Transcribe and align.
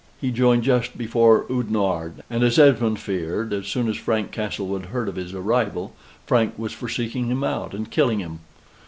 He 0.19 0.31
joined 0.31 0.63
just 0.63 0.97
before 0.97 1.45
Oudenarde; 1.47 2.23
and, 2.27 2.41
as 2.41 2.57
Esmond 2.57 2.99
feared, 2.99 3.53
as 3.53 3.67
soon 3.67 3.87
as 3.87 3.97
Frank 3.97 4.31
Castlewood 4.31 4.85
heard 4.87 5.07
of 5.07 5.15
his 5.15 5.31
arrival, 5.35 5.93
Frank 6.25 6.57
was 6.57 6.73
for 6.73 6.89
seeking 6.89 7.27
him 7.27 7.43
out, 7.43 7.75
and 7.75 7.91
killing 7.91 8.17
him. 8.17 8.39